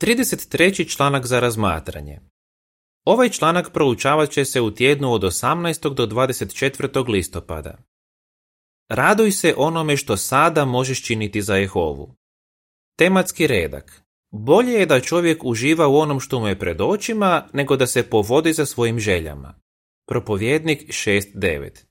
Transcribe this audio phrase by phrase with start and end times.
[0.00, 0.88] 33.
[0.88, 2.20] članak za razmatranje.
[3.04, 5.94] Ovaj članak proučavat će se u tjednu od 18.
[5.94, 7.08] do 24.
[7.08, 7.78] listopada.
[8.88, 12.14] Raduj se onome što sada možeš činiti za Jehovu.
[12.98, 14.02] Tematski redak.
[14.32, 18.10] Bolje je da čovjek uživa u onom što mu je pred očima, nego da se
[18.10, 19.54] povodi za svojim željama.
[20.08, 21.84] Propovjednik 6.9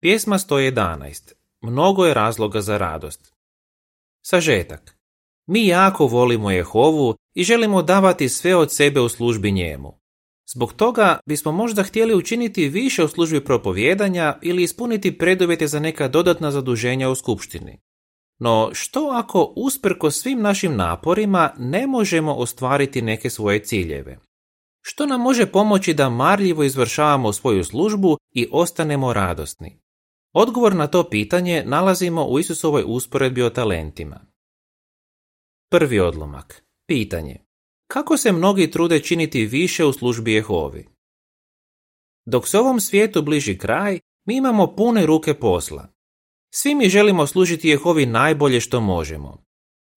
[0.00, 1.32] Pjesma 111.
[1.60, 3.34] Mnogo je razloga za radost.
[4.26, 4.99] Sažetak.
[5.52, 10.00] Mi jako volimo Jehovu i želimo davati sve od sebe u službi njemu.
[10.54, 16.08] Zbog toga bismo možda htjeli učiniti više u službi propovjedanja ili ispuniti preduvjete za neka
[16.08, 17.80] dodatna zaduženja u skupštini.
[18.38, 24.18] No što ako usprko svim našim naporima ne možemo ostvariti neke svoje ciljeve?
[24.80, 29.80] Što nam može pomoći da marljivo izvršavamo svoju službu i ostanemo radosni?
[30.32, 34.30] Odgovor na to pitanje nalazimo u Isusovoj usporedbi o talentima.
[35.72, 36.64] Prvi odlomak.
[36.86, 37.36] Pitanje.
[37.86, 40.88] Kako se mnogi trude činiti više u službi Jehovi?
[42.26, 45.88] Dok se ovom svijetu bliži kraj, mi imamo pune ruke posla.
[46.54, 49.44] Svi mi želimo služiti Jehovi najbolje što možemo.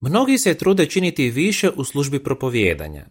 [0.01, 3.05] Mnogi se trude činiti više u službi propovjedanja.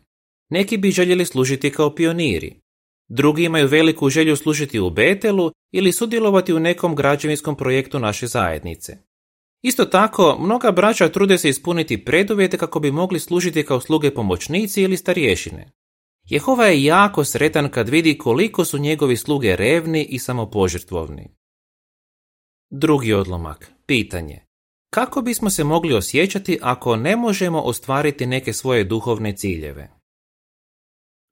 [0.50, 2.60] Neki bi željeli služiti kao pioniri.
[3.08, 9.11] Drugi imaju veliku želju služiti u Betelu ili sudjelovati u nekom građevinskom projektu naše zajednice.
[9.62, 14.82] Isto tako, mnoga braća trude se ispuniti preduvjete kako bi mogli služiti kao sluge pomoćnici
[14.82, 15.72] ili starješine.
[16.24, 21.28] Jehova je jako sretan kad vidi koliko su njegovi sluge revni i samopožrtvovni.
[22.70, 23.72] Drugi odlomak.
[23.86, 24.40] Pitanje.
[24.90, 29.90] Kako bismo se mogli osjećati ako ne možemo ostvariti neke svoje duhovne ciljeve?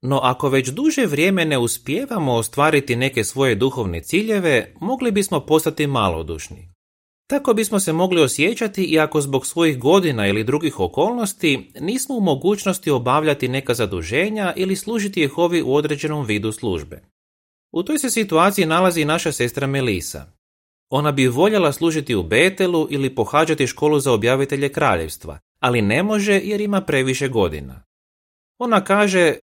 [0.01, 5.87] No ako već duže vrijeme ne uspijevamo ostvariti neke svoje duhovne ciljeve, mogli bismo postati
[5.87, 6.70] malodušni.
[7.31, 12.21] Tako bismo se mogli osjećati i ako zbog svojih godina ili drugih okolnosti nismo u
[12.21, 17.03] mogućnosti obavljati neka zaduženja ili služiti Jehovi u određenom vidu službe.
[17.71, 20.25] U toj se situaciji nalazi naša sestra Melisa.
[20.89, 26.41] Ona bi voljela služiti u Betelu ili pohađati školu za objavitelje kraljevstva, ali ne može
[26.43, 27.83] jer ima previše godina.
[28.57, 29.35] Ona kaže,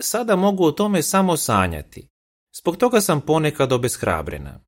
[0.00, 2.08] sada mogu o tome samo sanjati.
[2.60, 4.60] Zbog toga sam ponekad obeshrabrena.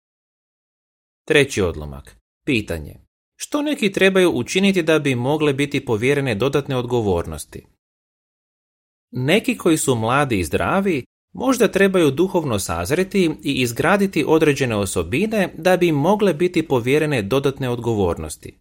[1.27, 2.22] Treći odlomak.
[2.44, 2.94] Pitanje.
[3.36, 7.66] Što neki trebaju učiniti da bi mogle biti povjerene dodatne odgovornosti?
[9.10, 15.76] Neki koji su mladi i zdravi možda trebaju duhovno sazreti i izgraditi određene osobine da
[15.76, 18.59] bi mogle biti povjerene dodatne odgovornosti.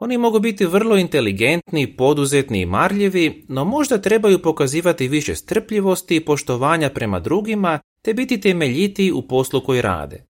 [0.00, 6.24] Oni mogu biti vrlo inteligentni, poduzetni i marljivi, no možda trebaju pokazivati više strpljivosti i
[6.24, 10.27] poštovanja prema drugima te biti temeljitiji u poslu koji rade.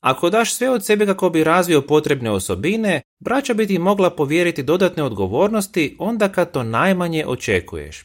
[0.00, 4.62] Ako daš sve od sebe kako bi razvio potrebne osobine, braća bi ti mogla povjeriti
[4.62, 8.04] dodatne odgovornosti onda kad to najmanje očekuješ.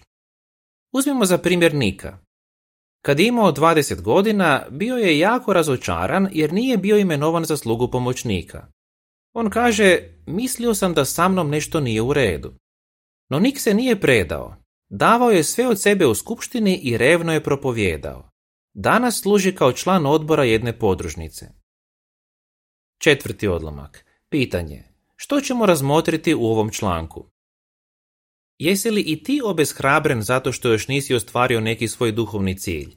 [0.94, 2.18] Uzmimo za primjer Nika.
[3.06, 7.92] Kad je imao 20 godina, bio je jako razočaran jer nije bio imenovan za slugu
[7.92, 8.68] pomoćnika.
[9.34, 12.54] On kaže, mislio sam da sa mnom nešto nije u redu.
[13.30, 14.56] No Nik se nije predao.
[14.90, 18.30] Davao je sve od sebe u skupštini i revno je propovjedao.
[18.74, 21.62] Danas služi kao član odbora jedne podružnice.
[23.03, 24.06] Četvrti odlomak.
[24.30, 24.84] Pitanje.
[25.16, 27.25] Što ćemo razmotriti u ovom članku?
[28.58, 32.96] Jesi li i ti obeshrabren zato što još nisi ostvario neki svoj duhovni cilj?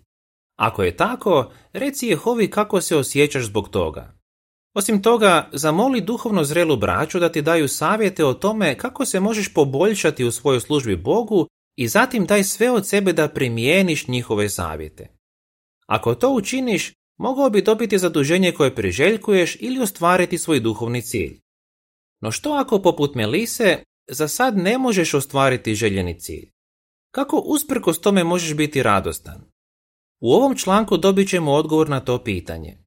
[0.57, 4.19] Ako je tako, reci Jehovi kako se osjećaš zbog toga.
[4.75, 9.55] Osim toga, zamoli duhovno zrelu braću da ti daju savjete o tome kako se možeš
[9.55, 15.09] poboljšati u svojoj službi Bogu i zatim daj sve od sebe da primijeniš njihove savjete.
[15.87, 21.41] Ako to učiniš, mogao bi dobiti zaduženje koje priželjkuješ ili ostvariti svoj duhovni cilj.
[22.21, 26.51] No što ako poput Melise za sad ne možeš ostvariti željeni cilj?
[27.11, 29.41] Kako usprkos tome možeš biti radostan?
[30.21, 32.79] U ovom članku dobit ćemo odgovor na to pitanje.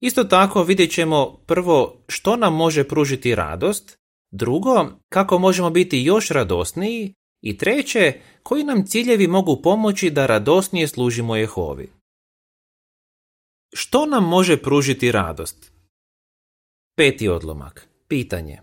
[0.00, 3.98] Isto tako vidjet ćemo prvo što nam može pružiti radost,
[4.30, 10.88] drugo kako možemo biti još radosniji i treće koji nam ciljevi mogu pomoći da radosnije
[10.88, 11.99] služimo Jehovi.
[13.72, 15.72] Što nam može pružiti radost?
[16.96, 17.88] Peti odlomak.
[18.08, 18.60] Pitanje.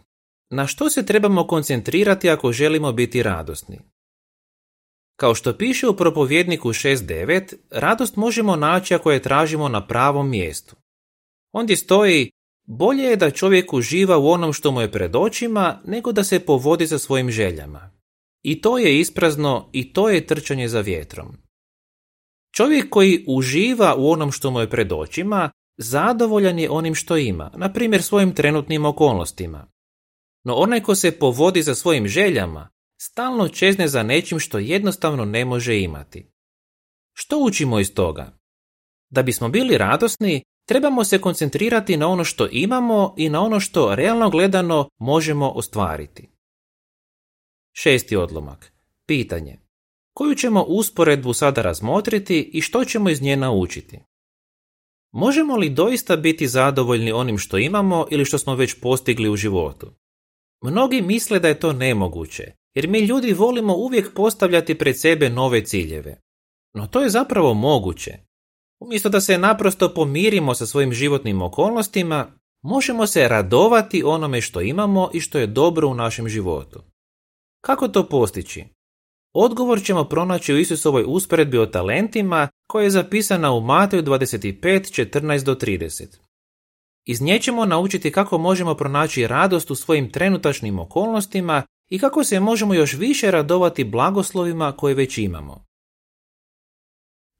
[0.50, 3.80] Na što se trebamo koncentrirati ako želimo biti radosni?
[5.16, 10.76] Kao što piše u propovjedniku 6.9, radost možemo naći ako je tražimo na pravom mjestu.
[11.52, 12.32] Ondje stoji,
[12.66, 16.40] bolje je da čovjek uživa u onom što mu je pred očima, nego da se
[16.40, 17.92] povodi za svojim željama.
[18.44, 21.38] I to je isprazno i to je trčanje za vjetrom.
[22.58, 27.52] Čovjek koji uživa u onom što mu je pred očima, zadovoljan je onim što ima,
[27.56, 29.72] na primjer svojim trenutnim okolnostima.
[30.44, 32.70] No onaj ko se povodi za svojim željama,
[33.02, 36.32] stalno čezne za nečim što jednostavno ne može imati.
[37.14, 38.40] Što učimo iz toga?
[39.10, 43.96] Da bismo bili radosni, trebamo se koncentrirati na ono što imamo i na ono što
[43.96, 46.30] realno gledano možemo ostvariti.
[47.74, 48.74] Šesti odlomak.
[49.06, 49.67] Pitanje.
[50.18, 54.00] Koju ćemo usporedbu sada razmotriti i što ćemo iz nje naučiti?
[55.14, 59.92] Možemo li doista biti zadovoljni onim što imamo ili što smo već postigli u životu?
[60.64, 62.44] Mnogi misle da je to nemoguće,
[62.76, 66.22] jer mi ljudi volimo uvijek postavljati pred sebe nove ciljeve.
[66.74, 68.18] No to je zapravo moguće.
[68.80, 72.32] Umjesto da se naprosto pomirimo sa svojim životnim okolnostima,
[72.64, 76.84] možemo se radovati onome što imamo i što je dobro u našem životu.
[77.62, 78.77] Kako to postići?
[79.40, 85.56] Odgovor ćemo pronaći u Isusovoj usporedbi o talentima koja je zapisana u Mateju 25.14 do
[85.56, 86.18] 30.
[87.06, 92.40] Iz nje ćemo naučiti kako možemo pronaći radost u svojim trenutačnim okolnostima i kako se
[92.40, 95.66] možemo još više radovati blagoslovima koje već imamo.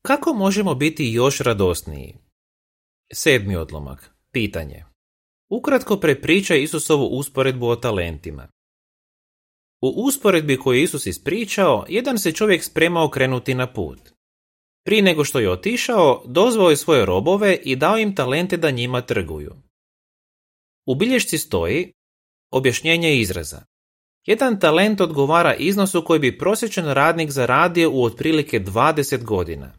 [0.02, 2.16] Kako možemo biti još radosniji?
[3.14, 4.12] Sedmi odlomak.
[4.32, 4.86] Pitanje.
[5.50, 8.48] Ukratko prepričaj Isusovu usporedbu o talentima.
[9.82, 14.00] U usporedbi koju Isus ispričao, jedan se čovjek spremao krenuti na put.
[14.86, 19.02] Prije nego što je otišao, dozvao je svoje robove i dao im talente da njima
[19.02, 19.56] trguju.
[20.86, 21.92] U bilješci stoji
[22.52, 23.62] objašnjenje izraza.
[24.26, 29.74] Jedan talent odgovara iznosu koji bi prosječan radnik zaradio u otprilike 20 godina.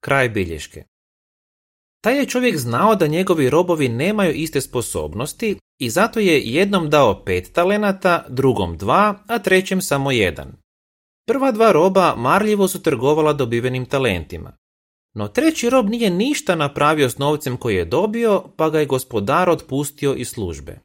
[0.00, 0.84] Kraj bilješke.
[2.00, 7.24] Taj je čovjek znao da njegovi robovi nemaju iste sposobnosti i zato je jednom dao
[7.24, 10.52] pet talenata, drugom dva, a trećem samo jedan.
[11.26, 14.52] Prva dva roba marljivo su trgovala dobivenim talentima.
[15.14, 19.50] No treći rob nije ništa napravio s novcem koji je dobio, pa ga je gospodar
[19.50, 20.78] otpustio iz službe.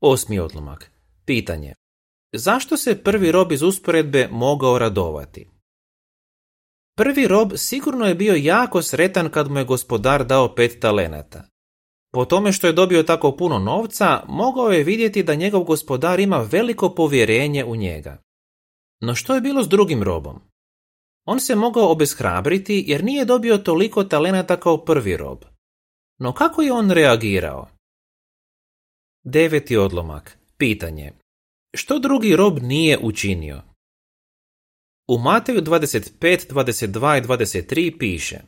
[0.00, 0.90] Osmi odlomak.
[1.24, 1.74] Pitanje.
[2.32, 5.48] Zašto se prvi rob iz usporedbe mogao radovati?
[6.96, 11.44] Prvi rob sigurno je bio jako sretan kad mu je gospodar dao pet talenata.
[12.12, 16.38] Po tome što je dobio tako puno novca, mogao je vidjeti da njegov gospodar ima
[16.38, 18.22] veliko povjerenje u njega.
[19.00, 20.40] No što je bilo s drugim robom?
[21.26, 25.38] On se mogao obeshrabriti jer nije dobio toliko talenata kao prvi rob.
[26.18, 27.68] No kako je on reagirao?
[29.24, 30.38] Deveti odlomak.
[30.56, 31.12] Pitanje.
[31.74, 33.62] Što drugi rob nije učinio?
[35.08, 38.40] U Mateju 25, 22 i 23 piše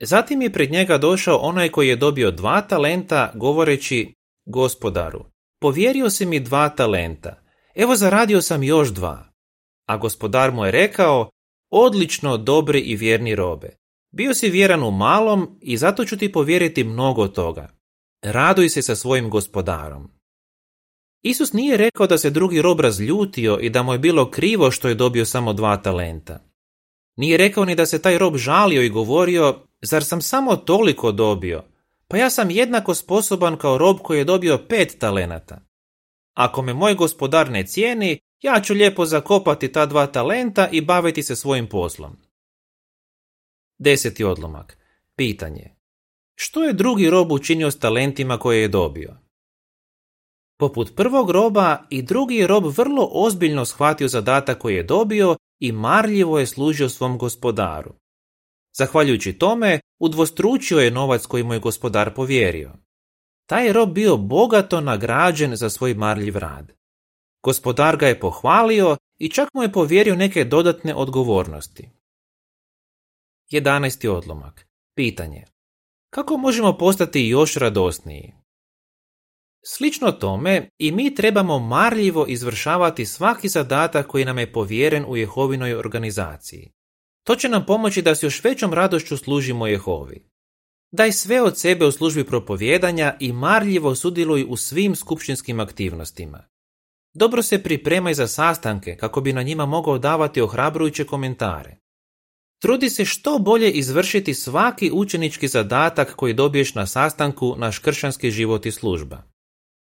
[0.00, 4.14] Zatim je pred njega došao onaj koji je dobio dva talenta, govoreći
[4.46, 5.24] Gospodaru,
[5.60, 7.42] povjerio si mi dva talenta,
[7.74, 9.28] evo zaradio sam još dva.
[9.86, 11.30] A gospodar mu je rekao,
[11.70, 13.76] odlično, dobri i vjerni robe.
[14.12, 17.68] Bio si vjeran u malom i zato ću ti povjeriti mnogo toga.
[18.22, 20.10] Raduj se sa svojim gospodarom.
[21.22, 24.88] Isus nije rekao da se drugi rob razljutio i da mu je bilo krivo što
[24.88, 26.40] je dobio samo dva talenta.
[27.16, 31.64] Nije rekao ni da se taj rob žalio i govorio, zar sam samo toliko dobio?
[32.08, 35.60] Pa ja sam jednako sposoban kao rob koji je dobio pet talenata.
[36.34, 41.22] Ako me moj gospodar ne cijeni, ja ću lijepo zakopati ta dva talenta i baviti
[41.22, 42.16] se svojim poslom.
[43.78, 44.78] Deseti odlomak.
[45.16, 45.74] Pitanje.
[46.34, 49.16] Što je drugi rob učinio s talentima koje je dobio?
[50.58, 56.38] Poput prvog roba i drugi rob vrlo ozbiljno shvatio zadatak koji je dobio i marljivo
[56.38, 57.94] je služio svom gospodaru.
[58.78, 62.72] Zahvaljujući tome, udvostručio je novac koji mu je gospodar povjerio.
[63.46, 66.72] Taj rob bio bogato nagrađen za svoj marljiv rad.
[67.42, 71.90] Gospodar ga je pohvalio i čak mu je povjerio neke dodatne odgovornosti.
[73.52, 74.08] 11.
[74.08, 74.68] odlomak.
[74.96, 75.44] Pitanje.
[76.10, 78.34] Kako možemo postati još radosniji?
[79.64, 85.74] Slično tome, i mi trebamo marljivo izvršavati svaki zadatak koji nam je povjeren u Jehovinoj
[85.74, 86.77] organizaciji.
[87.28, 90.24] To će nam pomoći da s još većom radošću služimo Jehovi.
[90.92, 96.44] Daj sve od sebe u službi propovjedanja i marljivo sudjeluj u svim skupštinskim aktivnostima.
[97.14, 101.76] Dobro se pripremaj za sastanke kako bi na njima mogao davati ohrabrujuće komentare.
[102.62, 108.66] Trudi se što bolje izvršiti svaki učenički zadatak koji dobiješ na sastanku naš kršćanski život
[108.66, 109.22] i služba.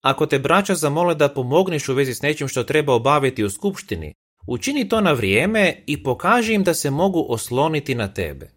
[0.02, 4.14] Ako te braća zamole da pomogneš u vezi s nečim što treba obaviti u skupštini,
[4.48, 8.50] učini to na vrijeme i pokaži im da se mogu osloniti na tebe.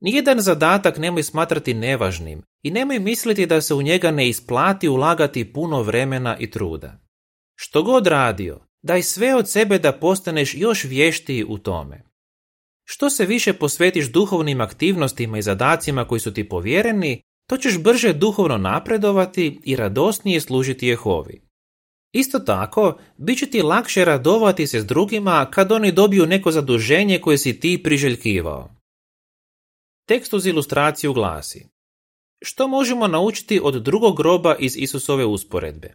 [0.00, 5.52] Nijedan zadatak nemoj smatrati nevažnim i nemoj misliti da se u njega ne isplati ulagati
[5.52, 7.00] puno vremena i truda.
[7.56, 12.02] Što god radio, daj sve od sebe da postaneš još vještiji u tome.
[12.84, 18.12] Što se više posvetiš duhovnim aktivnostima i zadacima koji su ti povjereni, to ćeš brže
[18.12, 21.49] duhovno napredovati i radosnije služiti Jehovi.
[22.12, 27.20] Isto tako, bit će ti lakše radovati se s drugima kad oni dobiju neko zaduženje
[27.20, 28.70] koje si ti priželjkivao.
[30.08, 31.66] Tekst uz ilustraciju glasi
[32.42, 35.94] Što možemo naučiti od drugog groba iz Isusove usporedbe?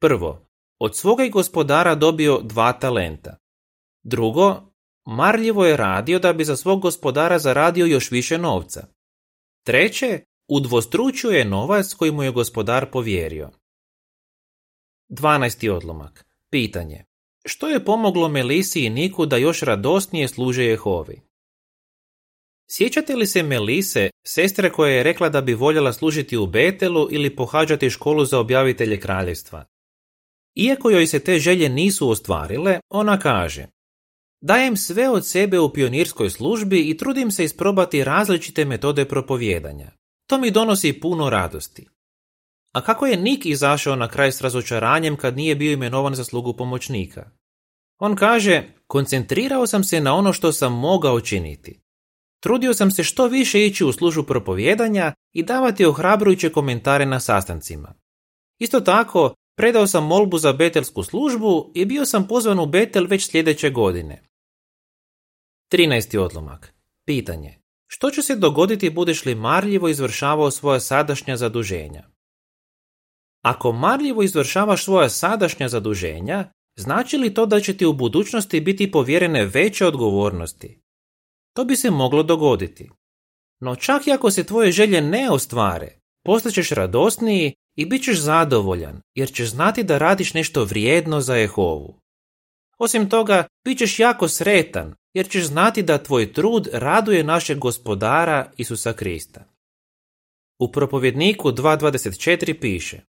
[0.00, 0.46] Prvo,
[0.80, 3.36] od svoga gospodara dobio dva talenta.
[4.02, 4.62] Drugo,
[5.06, 8.86] marljivo je radio da bi za svog gospodara zaradio još više novca.
[9.66, 13.50] Treće, udvostručuje novac koji mu je gospodar povjerio.
[15.08, 15.70] 12.
[15.70, 16.26] odlomak.
[16.50, 17.04] Pitanje.
[17.44, 21.20] Što je pomoglo Melisi i Niku da još radosnije služe Jehovi?
[22.70, 27.36] Sjećate li se Melise, sestre koja je rekla da bi voljela služiti u Betelu ili
[27.36, 29.64] pohađati školu za objavitelje kraljevstva?
[30.54, 33.66] Iako joj se te želje nisu ostvarile, ona kaže
[34.40, 39.90] Dajem sve od sebe u pionirskoj službi i trudim se isprobati različite metode propovijedanja.
[40.26, 41.86] To mi donosi puno radosti.
[42.74, 46.56] A kako je Nik izašao na kraj s razočaranjem kad nije bio imenovan za slugu
[46.56, 47.30] pomoćnika?
[47.98, 51.80] On kaže, koncentrirao sam se na ono što sam mogao činiti.
[52.40, 57.94] Trudio sam se što više ići u službu propovijedanja i davati ohrabrujuće komentare na sastancima.
[58.58, 63.30] Isto tako, predao sam molbu za betelsku službu i bio sam pozvan u Betel već
[63.30, 64.22] sljedeće godine.
[65.72, 66.18] 13.
[66.18, 66.74] odlomak.
[67.06, 67.58] Pitanje.
[67.86, 72.13] Što će se dogoditi budeš li marljivo izvršavao svoja sadašnja zaduženja?
[73.44, 78.90] Ako marljivo izvršavaš svoja sadašnja zaduženja, znači li to da će ti u budućnosti biti
[78.90, 80.80] povjerene veće odgovornosti?
[81.56, 82.90] To bi se moglo dogoditi.
[83.60, 89.00] No čak i ako se tvoje želje ne ostvare, postaćeš radosniji i bit ćeš zadovoljan,
[89.14, 92.00] jer ćeš znati da radiš nešto vrijedno za Jehovu.
[92.78, 98.52] Osim toga, bit ćeš jako sretan, jer ćeš znati da tvoj trud raduje našeg gospodara
[98.56, 99.44] Isusa Krista.
[100.60, 103.13] U propovjedniku 2.24 piše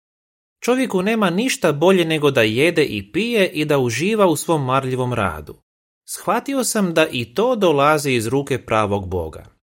[0.61, 5.13] Čovjeku nema ništa bolje nego da jede i pije i da uživa u svom marljivom
[5.13, 5.63] radu.
[6.09, 9.59] Shvatio sam da i to dolazi iz ruke pravog Boga.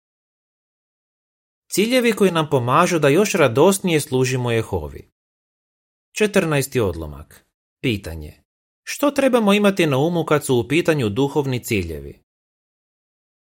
[1.71, 5.09] Ciljevi koji nam pomažu da još radosnije služimo Jehovi.
[6.19, 6.79] 14.
[6.79, 7.45] odlomak.
[7.81, 8.33] Pitanje.
[8.83, 12.21] Što trebamo imati na umu kad su u pitanju duhovni ciljevi?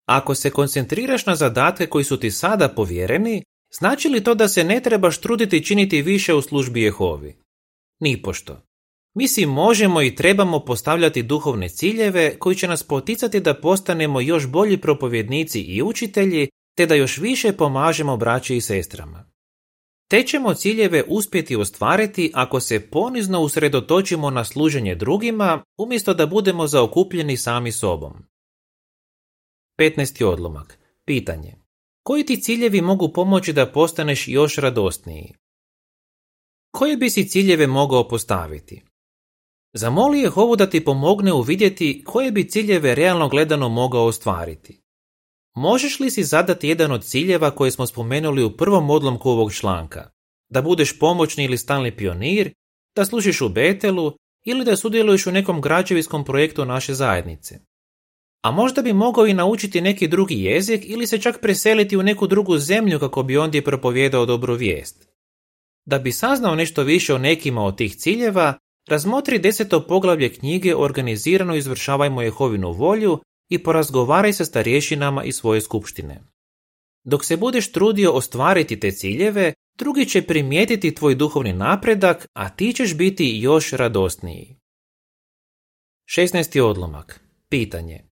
[0.05, 4.63] Ako se koncentriraš na zadatke koji su ti sada povjereni, Znači li to da se
[4.63, 7.35] ne trebaš truditi činiti više u službi Jehovi?
[7.99, 8.61] Nipošto.
[9.15, 14.47] Mi si možemo i trebamo postavljati duhovne ciljeve koji će nas poticati da postanemo još
[14.47, 19.31] bolji propovjednici i učitelji, te da još više pomažemo braći i sestrama.
[20.09, 26.67] Te ćemo ciljeve uspjeti ostvariti ako se ponizno usredotočimo na služenje drugima, umjesto da budemo
[26.67, 28.13] zaokupljeni sami sobom.
[29.79, 30.23] 15.
[30.25, 30.79] odlomak.
[31.05, 31.66] Pitanje.
[32.07, 35.33] Koji ti ciljevi mogu pomoći da postaneš još radosniji?
[36.71, 38.83] Koje bi si ciljeve mogao postaviti?
[39.73, 44.81] Zamoli Jehovu da ti pomogne uvidjeti koje bi ciljeve realno gledano mogao ostvariti.
[45.55, 50.09] Možeš li si zadati jedan od ciljeva koje smo spomenuli u prvom odlomku ovog članka?
[50.49, 52.53] Da budeš pomoćni ili stalni pionir,
[52.95, 54.13] da služiš u Betelu
[54.45, 57.59] ili da sudjeluješ u nekom građevinskom projektu naše zajednice
[58.43, 62.27] a možda bi mogao i naučiti neki drugi jezik ili se čak preseliti u neku
[62.27, 65.07] drugu zemlju kako bi ondje propovijedao dobru vijest.
[65.85, 68.53] Da bi saznao nešto više o nekima od tih ciljeva,
[68.87, 76.23] razmotri deseto poglavlje knjige Organizirano izvršavajmo Jehovinu volju i porazgovaraj sa starješinama iz svoje skupštine.
[77.03, 82.73] Dok se budeš trudio ostvariti te ciljeve, drugi će primijetiti tvoj duhovni napredak, a ti
[82.73, 84.55] ćeš biti još radosniji.
[86.17, 86.61] 16.
[86.61, 87.21] odlomak.
[87.49, 88.03] Pitanje.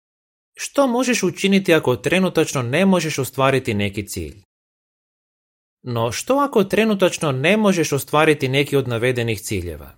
[0.54, 4.42] Što možeš učiniti ako trenutačno ne možeš ostvariti neki cilj?
[5.82, 9.94] No što ako trenutačno ne možeš ostvariti neki od navedenih ciljeva?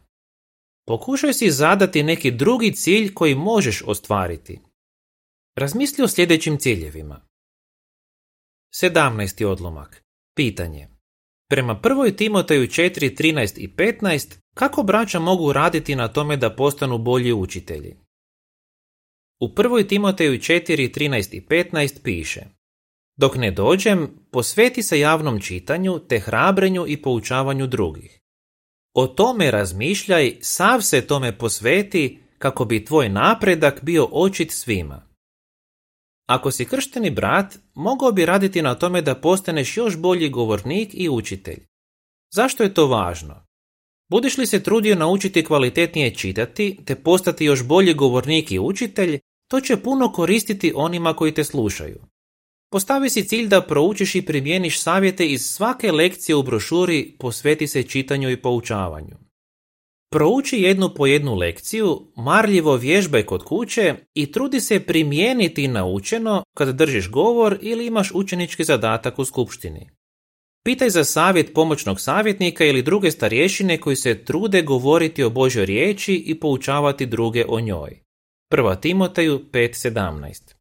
[0.86, 4.60] Pokušaj si zadati neki drugi cilj koji možeš ostvariti.
[5.56, 7.20] Razmisli o sljedećim ciljevima.
[8.82, 9.44] 17.
[9.44, 10.02] odlomak.
[10.36, 10.88] Pitanje.
[11.50, 12.16] Prema 1.
[12.16, 17.96] Timoteju 4, 13 i 15, kako braća mogu raditi na tome da postanu bolji učitelji?
[19.40, 19.88] U 1.
[19.88, 22.40] Timoteju 4, 13 i 15 piše
[23.16, 28.20] Dok ne dođem, posveti se javnom čitanju te hrabrenju i poučavanju drugih.
[28.94, 35.06] O tome razmišljaj, sav se tome posveti kako bi tvoj napredak bio očit svima.
[36.26, 41.08] Ako si kršteni brat, mogao bi raditi na tome da postaneš još bolji govornik i
[41.08, 41.66] učitelj.
[42.34, 43.46] Zašto je to važno?
[44.10, 49.60] Budeš li se trudio naučiti kvalitetnije čitati te postati još bolji govornik i učitelj, to
[49.60, 52.00] će puno koristiti onima koji te slušaju.
[52.70, 57.82] Postavi si cilj da proučiš i primjeniš savjete iz svake lekcije u brošuri posveti se
[57.82, 59.16] čitanju i poučavanju.
[60.10, 66.76] Prouči jednu po jednu lekciju, marljivo vježbaj kod kuće i trudi se primijeniti naučeno kad
[66.76, 69.90] držiš govor ili imaš učenički zadatak u skupštini.
[70.64, 76.14] Pitaj za savjet pomoćnog savjetnika ili druge starješine koji se trude govoriti o Božoj riječi
[76.14, 78.05] i poučavati druge o njoj.
[78.50, 78.80] 1.
[78.80, 80.54] Timoteju 5.17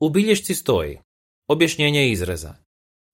[0.00, 0.98] U bilješci stoji
[1.48, 2.54] Objašnjenje izraza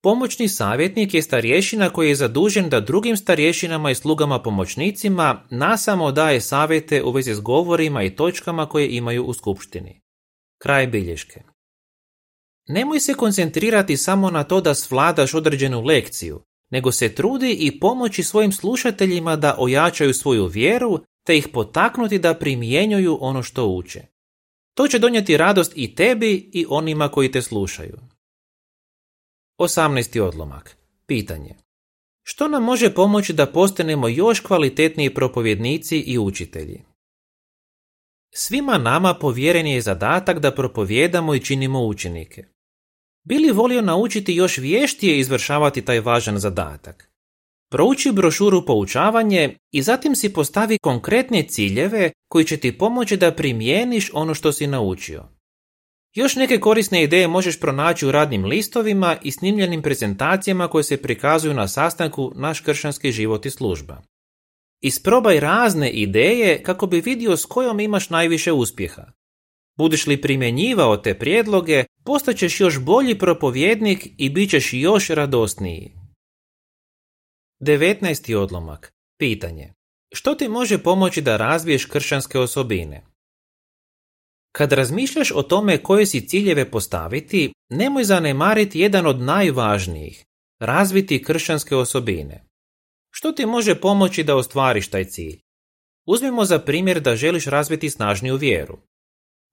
[0.02, 6.40] Pomoćni savjetnik je starješina koji je zadužen da drugim starješinama i slugama pomoćnicima nasamo daje
[6.40, 10.00] savjete u vezi s govorima i točkama koje imaju u skupštini.
[10.62, 11.42] Kraj bilješke.
[12.68, 18.23] Nemoj se koncentrirati samo na to da svladaš određenu lekciju, nego se trudi i pomoći
[18.23, 24.02] svojim slušateljima da ojačaju svoju vjeru te ih potaknuti da primjenjuju ono što uče.
[24.75, 27.99] To će donijeti radost i tebi i onima koji te slušaju.
[29.59, 30.21] 18.
[30.21, 30.76] odlomak.
[31.07, 31.57] Pitanje.
[32.23, 36.85] Što nam može pomoći da postanemo još kvalitetniji propovjednici i učitelji?
[38.35, 42.45] Svima nama povjeren je zadatak da propovjedamo i činimo učenike.
[43.25, 47.13] Bili volio naučiti još vještije izvršavati taj važan zadatak?
[47.75, 54.11] Prouči brošuru poučavanje i zatim si postavi konkretne ciljeve koji će ti pomoći da primijeniš
[54.12, 55.25] ono što si naučio.
[56.14, 61.54] Još neke korisne ideje možeš pronaći u radnim listovima i snimljenim prezentacijama koje se prikazuju
[61.54, 64.02] na sastanku Naš kršćanski život i služba.
[64.81, 69.04] Isprobaj razne ideje kako bi vidio s kojom imaš najviše uspjeha.
[69.76, 76.03] Budiš li primjenjivao te prijedloge, postaćeš još bolji propovjednik i bit ćeš još radosniji.
[77.64, 78.35] 19.
[78.35, 78.92] odlomak.
[79.18, 79.73] Pitanje.
[80.14, 83.06] Što ti može pomoći da razviješ kršćanske osobine?
[84.52, 90.25] Kad razmišljaš o tome koje si ciljeve postaviti, nemoj zanemariti jedan od najvažnijih,
[90.61, 92.44] razviti kršćanske osobine.
[93.11, 95.40] Što ti može pomoći da ostvariš taj cilj?
[96.06, 98.78] Uzmimo za primjer da želiš razviti snažniju vjeru.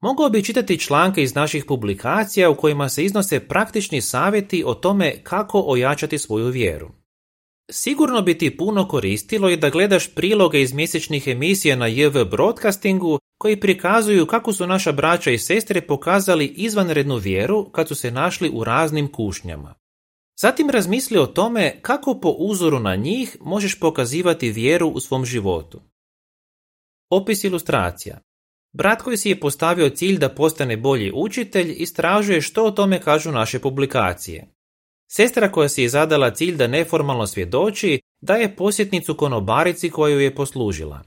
[0.01, 5.23] Mogao bi čitati članke iz naših publikacija u kojima se iznose praktični savjeti o tome
[5.23, 7.00] kako ojačati svoju vjeru.
[7.73, 13.19] Sigurno bi ti puno koristilo i da gledaš priloge iz mjesečnih emisija na JV Broadcastingu
[13.37, 18.49] koji prikazuju kako su naša braća i sestre pokazali izvanrednu vjeru kad su se našli
[18.53, 19.75] u raznim kušnjama.
[20.41, 25.81] Zatim razmisli o tome kako po uzoru na njih možeš pokazivati vjeru u svom životu.
[27.09, 28.19] Opis ilustracija.
[28.73, 33.31] Brat koji si je postavio cilj da postane bolji učitelj istražuje što o tome kažu
[33.31, 34.60] naše publikacije.
[35.13, 41.03] Sestra koja si je zadala cilj da neformalno svjedoči daje posjetnicu konobarici koju je poslužila.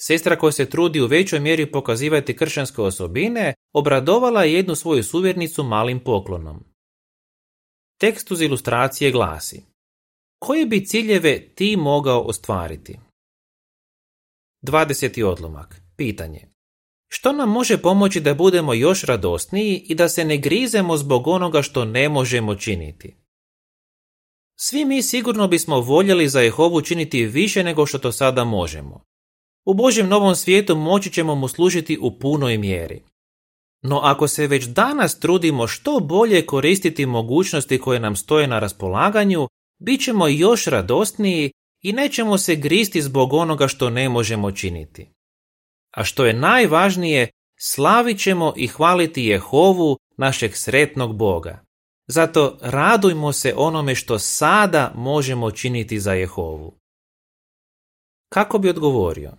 [0.00, 5.62] Sestra koja se trudi u većoj mjeri pokazivati kršćanske osobine, obradovala je jednu svoju suvjernicu
[5.62, 6.64] malim poklonom.
[8.00, 9.62] Tekst uz ilustracije glasi
[10.38, 12.98] Koje bi ciljeve ti mogao ostvariti?
[14.62, 15.24] 20.
[15.24, 15.82] odlomak.
[15.96, 16.51] Pitanje.
[17.14, 21.62] Što nam može pomoći da budemo još radosniji i da se ne grizemo zbog onoga
[21.62, 23.16] što ne možemo činiti?
[24.56, 29.04] Svi mi sigurno bismo voljeli za Jehovu činiti više nego što to sada možemo.
[29.64, 33.02] U Božjem novom svijetu moći ćemo mu služiti u punoj mjeri.
[33.82, 39.48] No ako se već danas trudimo što bolje koristiti mogućnosti koje nam stoje na raspolaganju,
[39.80, 41.50] bit ćemo još radosniji
[41.82, 45.11] i nećemo se gristi zbog onoga što ne možemo činiti.
[45.96, 51.64] A što je najvažnije, slavit ćemo i hvaliti Jehovu, našeg sretnog Boga.
[52.06, 56.78] Zato radujmo se onome što sada možemo činiti za Jehovu.
[58.28, 59.32] Kako bi odgovorio?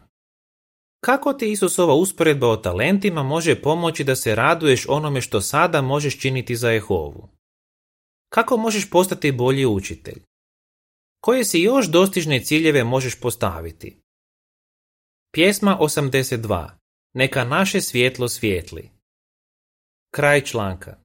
[1.03, 6.19] Kako ti Isusova usporedba o talentima može pomoći da se raduješ onome što sada možeš
[6.19, 7.29] činiti za Jehovu?
[8.29, 10.23] Kako možeš postati bolji učitelj?
[11.19, 14.02] Koje si još dostižne ciljeve možeš postaviti?
[15.35, 16.69] Pjesma 82.
[17.13, 18.89] Neka naše svjetlo svijetli.
[20.11, 21.02] Kraj članka.